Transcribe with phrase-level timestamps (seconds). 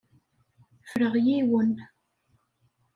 [0.83, 1.71] Ffreɣ yiwen.